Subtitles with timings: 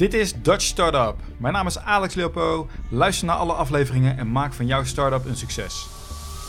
[0.00, 1.14] Dit is Dutch Startup.
[1.36, 2.68] Mijn naam is Alex Leopo.
[2.88, 5.86] Luister naar alle afleveringen en maak van jouw startup een succes.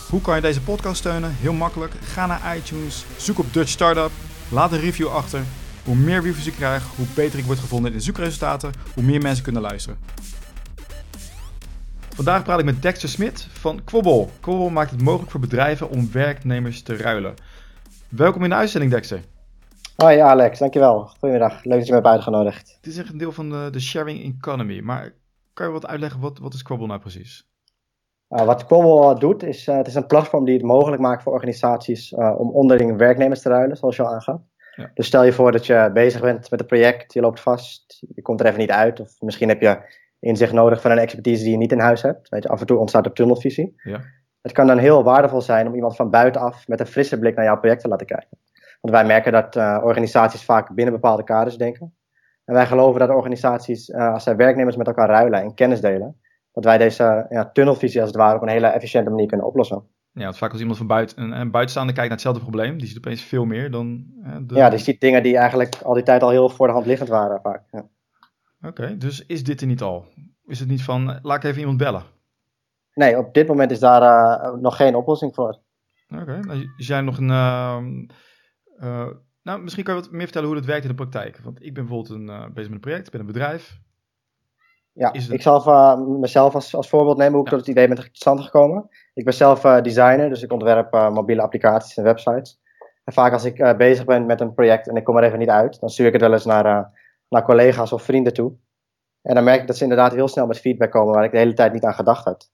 [0.09, 1.35] Hoe kan je deze podcast steunen?
[1.35, 1.93] Heel makkelijk.
[2.01, 4.11] Ga naar iTunes, zoek op Dutch Startup,
[4.49, 5.43] laat een review achter.
[5.83, 9.21] Hoe meer reviews ik krijg, hoe beter ik word gevonden in de zoekresultaten, hoe meer
[9.21, 9.99] mensen kunnen luisteren.
[12.15, 14.31] Vandaag praat ik met Dexter Smit van Quobbel.
[14.39, 17.33] Quobbel maakt het mogelijk voor bedrijven om werknemers te ruilen.
[18.09, 19.21] Welkom in de uitzending, Dexter.
[19.95, 21.05] Hoi Alex, dankjewel.
[21.05, 22.73] Goedemiddag, leuk dat je me hebt uitgenodigd.
[22.75, 25.13] Het is echt een deel van de, de sharing economy, maar
[25.53, 27.49] kan je wat uitleggen, wat, wat is Quobbel nou precies?
[28.29, 31.33] Uh, wat Quobbel doet, is uh, het is een platform die het mogelijk maakt voor
[31.33, 34.41] organisaties uh, om onderling werknemers te ruilen, zoals je al aangaf.
[34.75, 34.91] Ja.
[34.93, 38.21] Dus stel je voor dat je bezig bent met een project, je loopt vast, je
[38.21, 39.79] komt er even niet uit, of misschien heb je
[40.19, 42.29] inzicht nodig van een expertise die je niet in huis hebt.
[42.29, 43.73] Weet je, af en toe ontstaat er tunnelvisie.
[43.83, 44.01] Ja.
[44.41, 47.45] Het kan dan heel waardevol zijn om iemand van buitenaf met een frisse blik naar
[47.45, 48.37] jouw project te laten kijken.
[48.81, 51.95] Want wij merken dat uh, organisaties vaak binnen bepaalde kaders denken.
[52.45, 56.19] En wij geloven dat organisaties, uh, als zij werknemers met elkaar ruilen en kennis delen,
[56.51, 59.83] dat wij deze ja, tunnelvisie als het ware op een hele efficiënte manier kunnen oplossen.
[60.13, 62.87] Ja, want vaak als iemand van buiten, een, een buitenstaander kijkt naar hetzelfde probleem, die
[62.87, 64.05] ziet opeens veel meer dan...
[64.41, 64.55] De...
[64.55, 67.09] Ja, die ziet dingen die eigenlijk al die tijd al heel voor de hand liggend
[67.09, 67.63] waren vaak.
[67.71, 67.79] Ja.
[68.61, 70.05] Oké, okay, dus is dit er niet al?
[70.45, 72.03] Is het niet van, laat ik even iemand bellen?
[72.93, 75.59] Nee, op dit moment is daar uh, nog geen oplossing voor.
[76.09, 76.39] Oké, okay.
[76.39, 77.29] nou, is jij nog een...
[77.29, 77.77] Uh,
[79.43, 81.39] nou, misschien kan je wat meer vertellen hoe het werkt in de praktijk.
[81.43, 83.79] Want ik ben bijvoorbeeld een, uh, bezig met een project, ik ben een bedrijf.
[84.93, 85.29] Ja, het...
[85.29, 87.57] ik zal uh, mezelf als, als voorbeeld nemen hoe ik ja.
[87.57, 88.89] tot het idee ben tot stand gekomen.
[89.13, 92.59] Ik ben zelf designer, dus ik ontwerp mobiele applicaties en websites.
[93.03, 95.49] En vaak als ik bezig ben met een project en ik kom er even niet
[95.49, 96.91] uit, dan stuur ik het wel eens naar,
[97.29, 98.53] naar collega's of vrienden toe.
[99.21, 101.37] En dan merk ik dat ze inderdaad heel snel met feedback komen waar ik de
[101.37, 102.51] hele tijd niet aan gedacht had.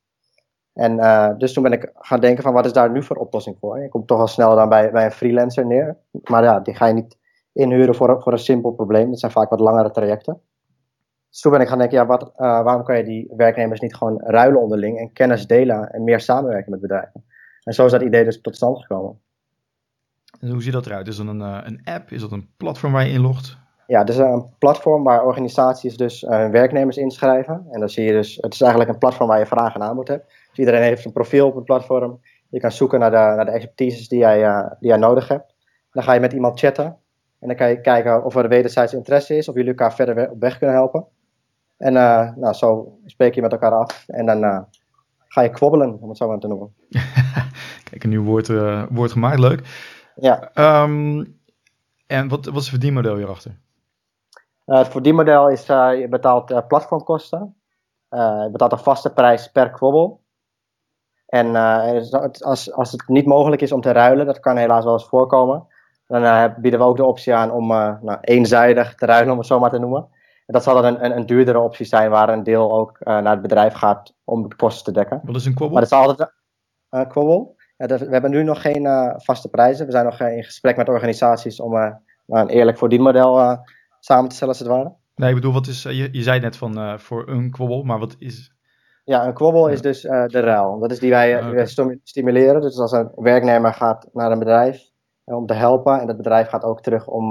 [0.77, 3.57] En uh, dus toen ben ik gaan denken van wat is daar nu voor oplossing
[3.59, 3.81] voor?
[3.81, 5.97] Je komt toch al snel dan bij, bij een freelancer neer.
[6.23, 7.17] Maar ja, die ga je niet
[7.53, 9.09] inhuren voor, voor een simpel probleem.
[9.09, 10.41] Dat zijn vaak wat langere trajecten.
[11.29, 13.95] Dus toen ben ik gaan denken, ja, wat, uh, waarom kan je die werknemers niet
[13.95, 17.25] gewoon ruilen onderling en kennis delen en meer samenwerken met bedrijven?
[17.63, 19.19] En zo is dat idee dus tot stand gekomen.
[20.39, 21.07] En hoe ziet dat eruit?
[21.07, 22.11] Is dat een, uh, een app?
[22.11, 23.57] Is dat een platform waar je inlogt?
[23.87, 27.65] Ja, het is een platform waar organisaties dus hun werknemers inschrijven.
[27.69, 30.07] En dan zie je dus, het is eigenlijk een platform waar je vraag en aanbod
[30.07, 30.33] hebt.
[30.57, 32.19] Dus iedereen heeft een profiel op het platform.
[32.49, 35.55] Je kan zoeken naar de, naar de expertises die jij, uh, die jij nodig hebt.
[35.91, 36.85] Dan ga je met iemand chatten.
[37.39, 40.39] En dan kan je kijken of er wederzijds interesse is, of jullie elkaar verder op
[40.39, 41.05] weg kunnen helpen.
[41.77, 44.03] En uh, nou, zo spreek je met elkaar af.
[44.07, 44.59] En dan uh,
[45.27, 46.73] ga je kwobbelen, om het zo maar te noemen.
[47.89, 48.47] Kijk, een nieuw woord,
[48.89, 49.61] woord gemaakt, leuk.
[50.15, 50.51] Ja.
[50.83, 51.39] Um,
[52.07, 53.59] en wat, wat is het verdienmodel hierachter?
[54.65, 57.55] het verdienmodel is, je betaalt platformkosten.
[58.09, 60.25] je betaalt een vaste prijs per kwobbel.
[61.27, 64.93] En uh, als, als het niet mogelijk is om te ruilen, dat kan helaas wel
[64.93, 65.67] eens voorkomen,
[66.07, 69.37] dan uh, bieden we ook de optie aan om uh, nou, eenzijdig te ruilen, om
[69.37, 70.07] het zo maar te noemen.
[70.45, 73.31] En dat zal dan een, een, een duurdere optie zijn, waar een deel ook naar
[73.31, 75.21] het bedrijf gaat om de kosten te dekken.
[75.23, 75.79] Wat is een kwobbel?
[75.79, 76.33] Maar dat is altijd
[76.89, 77.55] een kwobbel.
[77.77, 79.85] Ja, we hebben nu nog geen vaste prijzen.
[79.85, 81.95] We zijn nog in gesprek met organisaties om nou,
[82.25, 83.59] een eerlijk verdienmodel
[83.99, 84.93] samen te stellen, als het ware.
[85.15, 88.15] Nee, ik bedoel, wat is, je, je zei net van voor een kwobbel, maar wat
[88.19, 88.51] is,
[89.07, 90.79] ja, een kwobbel is dus uh, de ruil.
[90.79, 91.99] Dat is die wij, uh, okay.
[92.03, 92.61] stimuleren.
[92.61, 94.89] Dus als een werknemer gaat naar een bedrijf
[95.25, 97.29] uh, om te helpen en dat bedrijf gaat ook terug om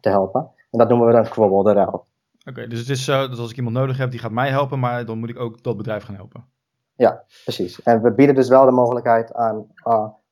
[0.00, 0.50] te helpen.
[0.70, 1.88] En dat noemen we dan kwobbel, de ruil.
[1.88, 4.48] Oké, okay, dus het is zo dat als ik iemand nodig heb die gaat mij
[4.48, 6.44] helpen, maar dan moet ik ook dat bedrijf gaan helpen.
[6.96, 7.82] Ja, precies.
[7.82, 9.66] En we bieden dus wel de mogelijkheid aan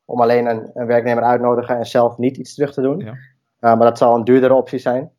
[0.05, 2.99] om alleen een, een, werknemer uitnodigen en zelf niet iets terug te doen.
[2.99, 3.15] Ja.
[3.61, 5.11] maar dat zal een duurdere optie zijn.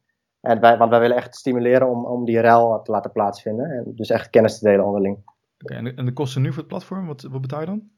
[0.42, 3.72] En wij, want wij willen echt stimuleren om, om die ruil te laten plaatsvinden.
[3.72, 5.18] En dus echt kennis te delen onderling.
[5.64, 7.90] Okay, en, de, en, de, kosten nu voor het platform, wat, wat betaal je dan?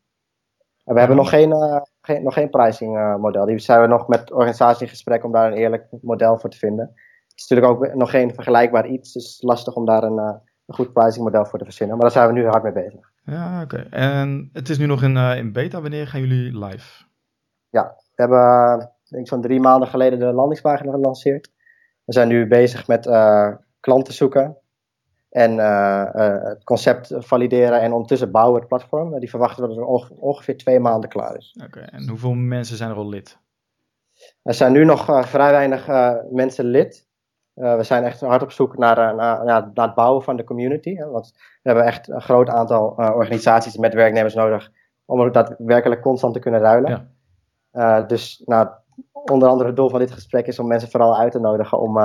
[0.84, 3.46] We hebben nog geen, uh, geen, nog geen pricing model.
[3.46, 6.58] Die zijn we nog met organisaties in gesprek om daar een eerlijk model voor te
[6.58, 6.86] vinden.
[7.28, 10.34] Het is natuurlijk ook nog geen vergelijkbaar iets, dus lastig om daar een, uh,
[10.66, 11.98] een goed pricing model voor te verzinnen.
[11.98, 13.12] Maar daar zijn we nu hard mee bezig.
[13.24, 13.76] Ja, oké.
[13.76, 13.88] Okay.
[13.90, 15.82] En het is nu nog in, in beta.
[15.82, 17.04] Wanneer gaan jullie live?
[17.70, 18.78] Ja, we hebben
[19.10, 21.52] denk ik zo'n drie maanden geleden de landingspagina gelanceerd.
[22.06, 23.06] We zijn nu bezig met
[23.80, 24.58] klanten zoeken
[25.34, 29.20] en uh, uh, het concept valideren en ondertussen bouwen het platform.
[29.20, 31.56] Die verwachten we dat er ongeveer twee maanden klaar is.
[31.56, 31.90] Oké, okay.
[31.92, 33.38] en hoeveel mensen zijn er al lid?
[34.44, 35.88] Er zijn nu nog vrij weinig
[36.32, 37.08] mensen lid.
[37.54, 40.96] we zijn echt hard op zoek naar, naar, naar, het bouwen van de community.
[40.96, 44.72] Hè, want we hebben echt een groot aantal organisaties met werknemers nodig
[45.06, 47.10] om daadwerkelijk constant te kunnen ruilen.
[47.72, 48.02] Ja.
[48.02, 48.68] dus nou,
[49.12, 51.98] onder andere het doel van dit gesprek is om mensen vooral uit te nodigen om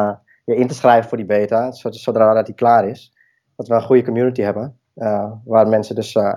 [0.45, 3.17] je in te schrijven voor die beta, zodra dat die klaar is
[3.59, 4.79] dat we een goede community hebben.
[4.97, 6.35] Uh, waar mensen dus uh,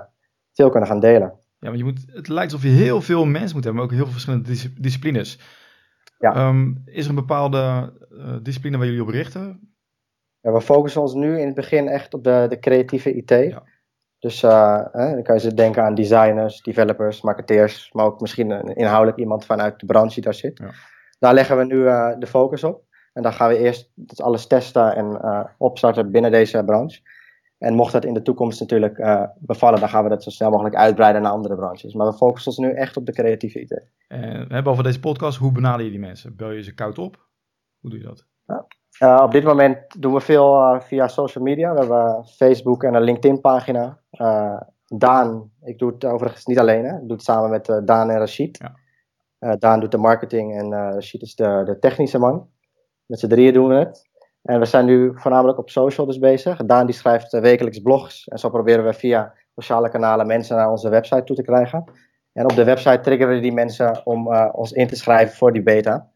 [0.52, 1.32] veel kunnen gaan delen.
[1.58, 3.90] Ja, maar je moet, het lijkt alsof je heel veel mensen moet hebben, maar ook
[3.90, 5.40] heel veel verschillende dis disciplines.
[6.18, 6.48] Ja.
[6.48, 9.74] Um, is er een bepaalde uh, discipline waar jullie op richten?
[10.40, 13.30] Ja, we focussen ons nu in het begin echt op de, de creatieve IT.
[13.30, 13.62] Ja.
[14.18, 18.76] Dus uh, dan kan je ze denken aan designers, developers, marketeers, maar ook misschien een,
[18.76, 20.58] inhoudelijk iemand vanuit de branche die daar zit.
[20.58, 20.70] Ja.
[21.18, 22.84] Daar leggen we nu uh, de focus op.
[23.12, 27.00] En dan gaan we eerst alles testen en uh, opstarten binnen deze branche.
[27.62, 30.74] En mocht dat in de toekomst natuurlijk bevallen, dan gaan we dat zo snel mogelijk
[30.74, 31.94] uitbreiden naar andere branches.
[31.94, 33.86] Maar we focussen ons nu echt op de creatieve IT.
[34.08, 36.36] En we hebben over deze podcast, hoe benader je die mensen?
[36.36, 37.26] Bel je ze koud op?
[37.80, 38.26] Hoe doe je dat?
[39.02, 41.72] Uh, op dit moment doen we veel uh, via social media.
[41.72, 44.00] We hebben Facebook en een LinkedIn-pagina.
[44.12, 46.94] Uh, Daan, ik doe het overigens niet alleen, hè.
[46.94, 48.58] ik doe het samen met Daan en Rashid.
[49.38, 49.56] Ja.
[49.56, 52.48] Daan doet de marketing en Rashid is de, de technische man.
[53.06, 54.10] Met z'n drieën doen we het.
[54.42, 56.64] En we zijn nu voornamelijk op social dus bezig.
[56.64, 58.28] Daan die schrijft wekelijks blogs.
[58.28, 61.84] En zo proberen we via sociale kanalen mensen naar onze website toe te krijgen.
[62.32, 66.10] En op de website triggeren die mensen om ons in te schrijven voor die beta.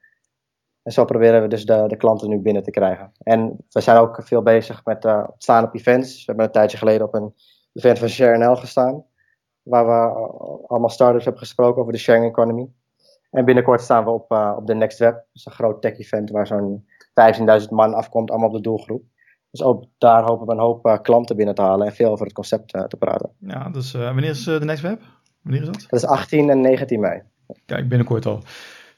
[0.86, 3.12] En zo proberen we dus de, de klanten nu binnen te krijgen.
[3.18, 6.16] En we zijn ook veel bezig met uh, staan op events.
[6.16, 7.34] We hebben een tijdje geleden op een
[7.72, 9.04] event van ShareNL gestaan.
[9.62, 12.68] Waar we eh, allemaal starters hebben gesproken over de sharing economy.
[13.30, 15.14] En binnenkort staan we op, uh, op de Next Web.
[15.14, 16.86] Dat is een groot tech event waar zo'n
[17.60, 19.02] 15.000 man afkomt, allemaal op de doelgroep.
[19.50, 22.34] Dus ook daar hopen we een hoop klanten binnen te halen en veel over het
[22.34, 23.30] concept te praten.
[23.38, 25.00] Ja, dus wanneer is de Next Web?
[25.42, 25.86] Wanneer is dat?
[25.88, 27.22] Dat is 18 en 19 mei.
[27.66, 28.42] Kijk, binnenkort al.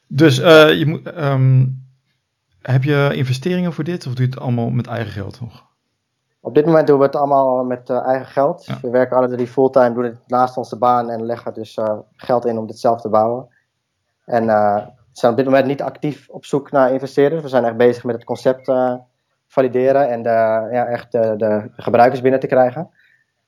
[0.07, 1.87] Dus je moet, um,
[2.61, 5.67] heb je investeringen voor dit of doe je het allemaal met eigen geld nog?
[6.41, 8.67] Op dit moment doen we het allemaal met uh, eigen geld.
[8.81, 12.45] We werken alle drie fulltime, doen het naast onze baan en leggen dus uh, geld
[12.45, 13.47] in om dit zelf te bouwen.
[14.29, 17.41] En we zijn op dit moment niet actief op zoek naar investeerders.
[17.41, 18.71] We zijn echt bezig met het concept
[19.47, 20.29] valideren en de,
[20.71, 22.89] ja, echt de, de gebruikers binnen te krijgen.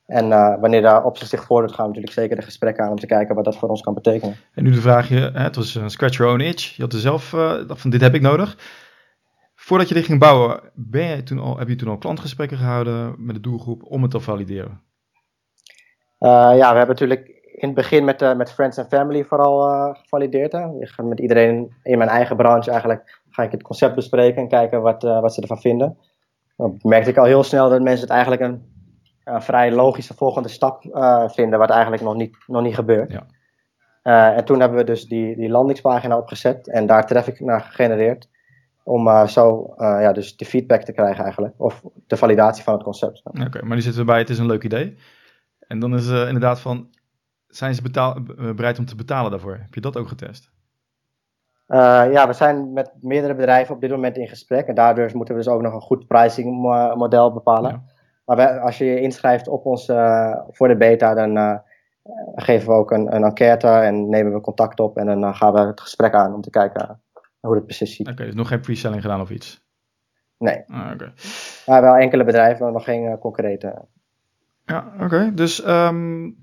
[0.05, 2.99] En uh, wanneer daar optie zich voordoet, gaan we natuurlijk zeker de gesprekken aan om
[2.99, 4.35] te kijken wat dat voor ons kan betekenen.
[4.53, 6.75] En nu de vraag, je, het was een scratch your own itch.
[6.75, 8.57] Je had er zelf uh, van dit heb ik nodig.
[9.55, 13.15] Voordat je dit ging bouwen, ben je toen al, heb je toen al klantgesprekken gehouden
[13.17, 14.81] met de doelgroep om het te valideren?
[16.19, 20.51] Uh, ja, we hebben natuurlijk in het begin met, met friends en family vooral gevalideerd.
[20.51, 20.67] Hè.
[21.03, 25.03] Met iedereen in mijn eigen branche eigenlijk ga ik het concept bespreken en kijken wat,
[25.03, 25.97] wat ze ervan vinden.
[26.57, 28.69] Dan merkte ik al heel snel dat mensen het eigenlijk een
[29.23, 30.83] een vrij logische volgende stap
[31.33, 33.11] vinden, wat eigenlijk nog niet, nog niet gebeurt.
[34.01, 34.35] Ja.
[34.35, 38.29] En toen hebben we dus die, die landingspagina opgezet en daar traffic naar gegenereerd.
[38.83, 41.53] Om zo ja, dus de feedback te krijgen eigenlijk.
[41.57, 43.21] Of de validatie van het concept.
[43.23, 44.97] Oké, maar die zitten erbij, het is een leuk idee.
[45.59, 46.89] En dan is inderdaad van,
[47.51, 48.17] zijn ze betaal,
[48.55, 49.57] bereid om te betalen daarvoor?
[49.61, 50.51] Heb je dat ook getest?
[52.11, 54.67] ja, we zijn met meerdere bedrijven op dit moment in gesprek.
[54.67, 56.61] En daardoor moeten we dus ook nog een goed pricing
[56.95, 57.71] model bepalen.
[57.71, 57.83] Ja.
[58.25, 61.57] Maar als je je inschrijft op ons uh, voor de beta, dan uh,
[62.35, 64.97] geven we ook een, een, enquête en nemen we contact op.
[64.97, 67.01] En dan gaan we het gesprek aan om te kijken
[67.39, 68.07] hoe het precies ziet.
[68.07, 69.63] Oké, okay, dus nog geen pre-selling gedaan of iets?
[70.37, 70.63] Nee.
[70.67, 71.13] Ah, oké.
[71.65, 73.85] Maar wel enkele bedrijven, maar nog geen concrete.
[74.65, 75.31] Ja, oké.
[75.33, 76.37] Dus, um,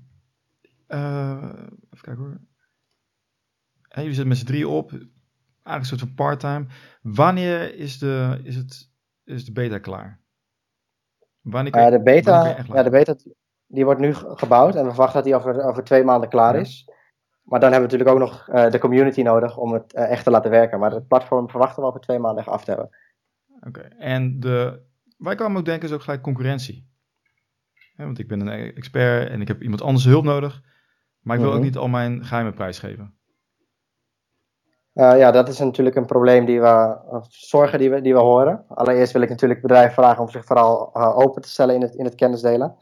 [0.89, 2.39] even kijken hoor.
[3.81, 4.91] Hey, jullie zitten met z'n drie op.
[4.91, 5.11] Eigenlijk
[5.63, 6.65] een soort van part-time.
[7.01, 8.91] Wanneer is de, is, het,
[9.23, 10.19] is de beta klaar?
[11.41, 13.15] Wanneer uh, de beta, ja, de beta
[13.67, 16.89] die wordt nu gebouwd en we verwachten dat die over, over twee maanden klaar is.
[17.41, 20.23] Maar dan hebben we natuurlijk ook nog uh, de community nodig om het uh, echt
[20.23, 20.79] te laten werken.
[20.79, 22.89] Maar het platform verwachten we over twee maanden af te hebben.
[23.67, 24.81] Oké, en de,
[25.17, 26.87] wij kwamen ook denken is ook gelijk concurrentie.
[27.95, 30.61] want ik ben een expert en ik heb iemand anders hulp nodig.
[31.29, 31.67] Maar ik wil ook mhm.
[31.67, 33.13] niet al mijn geheimen prijsgeven.
[34.93, 38.65] Uh, ja, dat is natuurlijk een probleem die we, zorgen die we, die we horen.
[38.67, 41.95] Allereerst wil ik natuurlijk bedrijven vragen om zich vooral uh, open te stellen in het,
[41.95, 42.75] in het kennisdelen.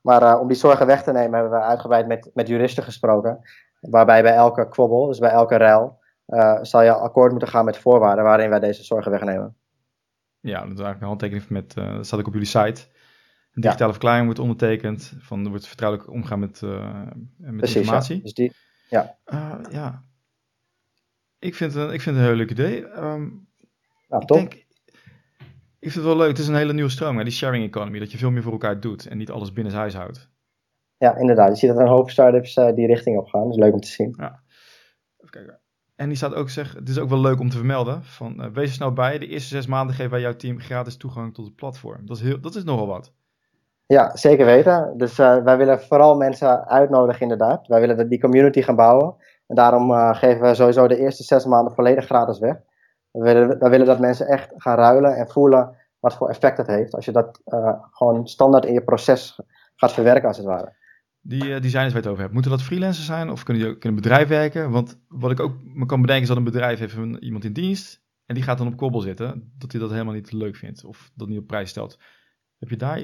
[0.00, 3.40] Maar uh, om die zorgen weg te nemen hebben we uitgebreid met, met juristen gesproken.
[3.80, 5.98] Waarbij bij elke kwobbel, dus bij elke ruil,
[6.62, 9.56] zal je akkoord moeten gaan met voorwaarden waarin wij deze zorgen wegnemen.
[10.40, 12.86] Ja, dat is eigenlijk een handtekening met, dat staat ook op jullie site.
[13.52, 13.90] Een digitale ja.
[13.90, 16.60] verklaring wordt ondertekend, van er wordt vertrouwelijk omgaan met,
[17.36, 18.16] met Precies, informatie.
[18.16, 18.22] Ja.
[18.22, 18.52] Dus die,
[18.88, 19.18] ja.
[19.70, 20.04] ja,
[21.38, 22.84] ik vind het, ik vind het een heel leuk idee.
[22.84, 23.48] Um,
[24.08, 24.38] nou, top.
[24.38, 24.64] Ik, denk,
[25.78, 26.28] ik vind het wel leuk.
[26.28, 27.98] Het is een hele nieuwe stroom, hè, die sharing economy.
[27.98, 30.30] Dat je veel meer voor elkaar doet en niet alles binnen huis houdt.
[30.96, 31.48] Ja, inderdaad.
[31.48, 33.42] Je ziet dat er een hoop startups uh, die richting op gaan.
[33.42, 34.14] Dat is leuk om te zien.
[34.18, 34.42] Ja.
[35.18, 35.60] Even kijken.
[35.96, 38.50] En die staat ook zeggen, het is ook wel leuk om te vermelden, van uh,
[38.52, 39.18] wees er snel bij.
[39.18, 42.06] De eerste zes maanden geven wij jouw team gratis toegang tot het platform.
[42.06, 43.14] Dat is, heel, dat is nogal wat.
[43.92, 44.94] Ja, zeker weten.
[44.96, 47.66] Dus uh, wij willen vooral mensen uitnodigen inderdaad.
[47.66, 49.14] Wij willen die community gaan bouwen.
[49.46, 52.56] En daarom uh, geven we sowieso de eerste zes maanden volledig gratis weg.
[53.10, 56.94] We willen, willen dat mensen echt gaan ruilen en voelen wat voor effect het heeft.
[56.94, 59.40] Als je dat uh, gewoon standaard in je proces
[59.76, 60.72] gaat verwerken, als het ware.
[61.20, 64.02] Die designers waar je het over hebt, moeten dat freelancers zijn of kunnen, die, kunnen
[64.02, 64.70] bedrijf werken?
[64.70, 68.02] Want wat ik ook me kan bedenken is dat een bedrijf heeft iemand in dienst.
[68.26, 71.10] En die gaat dan op kobbel zitten, dat hij dat helemaal niet leuk vindt of
[71.14, 71.98] dat niet op prijs stelt.
[72.58, 73.00] Heb je daar,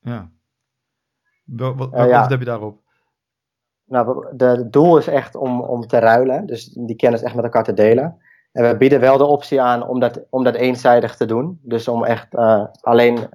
[0.00, 0.30] ja,
[1.44, 2.80] wat, wat, wat heb je daarop?
[3.84, 7.64] Nou, het doel is echt om, om te ruilen, dus die kennis echt met elkaar
[7.64, 8.18] te delen.
[8.52, 11.60] En we bieden wel de optie aan om dat, om dat eenzijdig te doen.
[11.62, 13.28] Dus om echt uh, alleen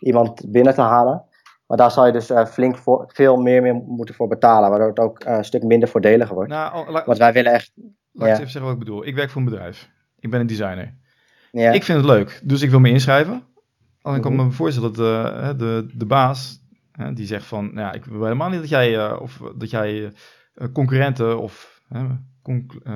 [0.00, 1.22] iemand binnen te halen.
[1.66, 4.88] Maar daar zal je dus uh, flink voor, veel meer, meer moeten voor betalen, waardoor
[4.88, 6.50] het ook uh, een stuk minder voordelig wordt.
[6.50, 7.72] Nou, oh, Want wij willen echt.
[8.12, 9.06] Laat ik even zeggen wat ik bedoel.
[9.06, 9.90] Ik werk voor een bedrijf.
[10.18, 10.94] Ik ben een designer.
[11.50, 11.70] Ja.
[11.70, 13.42] Ik vind het leuk, dus ik wil me inschrijven.
[14.02, 14.46] Alleen kan mm -hmm.
[14.46, 16.62] me voorstellen dat de, de, de baas,
[17.14, 20.12] die zegt van, nou ja, ik wil helemaal niet dat jij, of dat jij
[20.72, 21.82] concurrenten of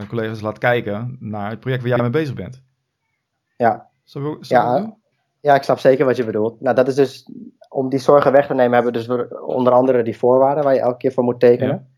[0.08, 2.62] collega's laat kijken naar het project waar jij mee bezig bent.
[3.56, 3.90] Ja.
[4.04, 4.96] Zo, zo ja,
[5.40, 6.60] ja, ik snap zeker wat je bedoelt.
[6.60, 7.30] Nou, dat is dus,
[7.68, 10.80] om die zorgen weg te nemen, hebben we dus onder andere die voorwaarden waar je
[10.80, 11.91] elke keer voor moet tekenen.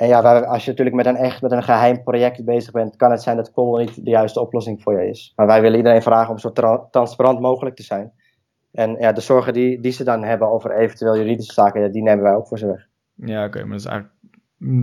[0.00, 3.10] En ja, als je natuurlijk met een echt met een geheim project bezig bent, kan
[3.10, 5.32] het zijn dat Kool niet de juiste oplossing voor je is.
[5.36, 6.52] Maar wij willen iedereen vragen om zo
[6.90, 8.12] transparant mogelijk te zijn.
[8.72, 12.22] En ja, de zorgen die, die ze dan hebben over eventueel juridische zaken, die nemen
[12.22, 12.86] wij ook voor ze weg.
[13.14, 14.14] Ja, oké, maar dat is eigenlijk,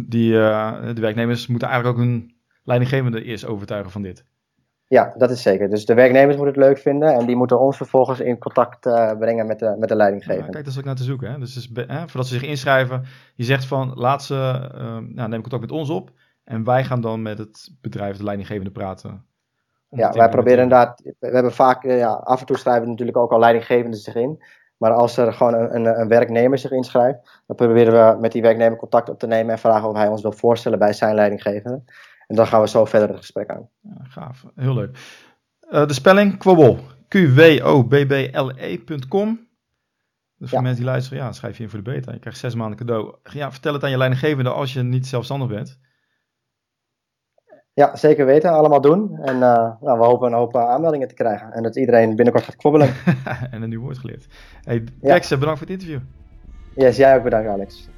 [0.09, 4.25] die, uh, de werknemers moeten eigenlijk ook hun leidinggevende eerst overtuigen van dit.
[4.87, 5.69] Ja, dat is zeker.
[5.69, 9.11] Dus de werknemers moeten het leuk vinden en die moeten ons vervolgens in contact uh,
[9.17, 10.49] brengen met de, met de leidinggever.
[10.49, 11.31] kijk, dat is ook naar te zoeken.
[11.31, 11.39] Hè?
[11.39, 13.03] Dus, hè, voordat ze zich inschrijven,
[13.35, 16.11] je zegt van laat ze, uh, nou, neem contact met ons op
[16.43, 19.25] en wij gaan dan met het bedrijf, de leidinggevende praten.
[19.89, 23.31] Ja, wij proberen inderdaad, we hebben vaak, uh, ja, af en toe schrijven natuurlijk ook
[23.31, 24.43] al leidinggevenden zich in.
[24.77, 28.41] Maar als er gewoon een, een, een, werknemer zich inschrijft, dan proberen we met die
[28.41, 31.81] werknemer contact op te nemen en vragen of hij ons wil voorstellen bij zijn leidinggevende.
[32.27, 33.69] En dan gaan we zo verder het gesprek aan.
[33.81, 34.97] Ja, gaaf, heel leuk.
[35.69, 36.79] Uh, de spelling Quobbel.
[37.07, 38.25] Q-W-O-B-B-L-E.com.
[40.37, 42.11] Dus voor mensen die luisteren, ja, schrijf je in voor de beta.
[42.11, 43.15] Je krijgt zes maanden cadeau.
[43.23, 45.79] Ja, vertel het aan je leidinggevende als je niet zelfstandig bent.
[47.73, 48.51] Ja, zeker weten.
[48.51, 49.17] Allemaal doen.
[49.17, 49.39] En uh,
[49.81, 51.51] nou, we hopen een hoop eh, aanmeldingen te krijgen.
[51.51, 52.93] En dat iedereen binnenkort gaat kwobbelen.
[53.51, 54.27] en een nieuw woord geleerd.
[54.61, 55.37] Hey, Dex, ja.
[55.37, 56.01] bedankt voor het interview.
[56.75, 57.89] Yes, jij ook bedankt, Alex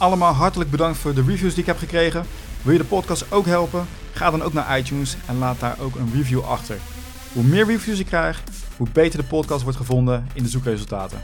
[0.00, 2.24] allemaal hartelijk bedankt voor de reviews die ik heb gekregen.
[2.62, 3.86] Wil je de podcast ook helpen?
[4.12, 6.76] Ga dan ook naar iTunes en laat daar ook een review achter.
[7.32, 8.42] Hoe meer reviews ik krijg,
[8.76, 11.22] hoe beter de podcast wordt gevonden in de zoekresultaten.